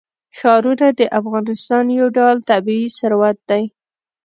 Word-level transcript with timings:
ښارونه 0.37 0.87
د 0.99 1.01
افغانستان 1.19 1.85
یو 1.99 2.07
ډول 2.17 2.37
طبعي 2.49 2.85
ثروت 2.97 3.37
دی. 3.49 3.63